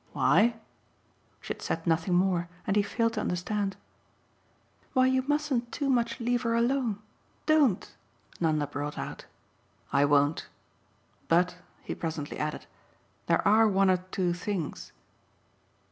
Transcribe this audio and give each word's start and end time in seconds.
"Why?" 0.13 0.55
She 1.41 1.53
had 1.53 1.61
said 1.61 1.85
nothing 1.85 2.15
more, 2.15 2.49
and 2.65 2.75
he 2.75 2.81
failed 2.81 3.13
to 3.13 3.19
understand. 3.21 3.77
"Why 4.93 5.05
you 5.05 5.21
mustn't 5.27 5.71
too 5.71 5.91
much 5.91 6.19
leave 6.19 6.41
her 6.41 6.55
alone. 6.55 6.97
DON'T!" 7.45 7.93
Nanda 8.39 8.65
brought 8.65 8.97
out. 8.97 9.27
"I 9.93 10.05
won't. 10.05 10.47
But," 11.27 11.57
he 11.83 11.93
presently 11.93 12.39
added, 12.39 12.65
"there 13.27 13.47
are 13.47 13.67
one 13.67 13.91
or 13.91 13.97
two 13.97 14.33
things." 14.33 14.91